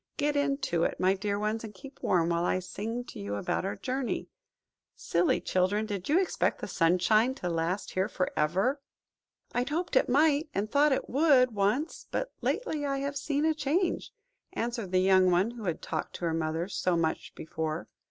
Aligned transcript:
Get 0.17 0.35
into 0.35 0.83
it, 0.83 0.99
my 0.99 1.13
dear 1.13 1.37
ones, 1.37 1.63
and 1.63 1.75
keep 1.75 2.01
warm, 2.01 2.29
while 2.29 2.43
I 2.43 2.57
sing 2.57 3.03
to 3.03 3.19
you 3.19 3.35
about 3.35 3.65
our 3.65 3.75
journey. 3.75 4.29
Silly 4.95 5.39
children, 5.39 5.85
did 5.85 6.09
you 6.09 6.19
expect 6.19 6.59
the 6.59 6.67
sunshine 6.67 7.35
to 7.35 7.47
last 7.49 7.91
here 7.91 8.09
for 8.09 8.31
ever?" 8.35 8.81
"I 9.53 9.61
hoped 9.69 9.95
it 9.95 10.09
might, 10.09 10.49
and 10.55 10.71
thought 10.71 10.91
it 10.91 11.07
would, 11.07 11.51
once, 11.53 12.07
but 12.09 12.31
lately 12.41 12.83
I 12.83 12.97
have 12.97 13.15
seen 13.15 13.45
a 13.45 13.53
change," 13.53 14.11
answered 14.53 14.91
the 14.91 14.97
young 15.01 15.29
one 15.29 15.51
who 15.51 15.65
had 15.65 15.83
talked 15.83 16.15
to 16.15 16.25
her 16.25 16.33
mother 16.33 16.67
so 16.67 16.97
much 16.97 17.35
before. 17.35 17.87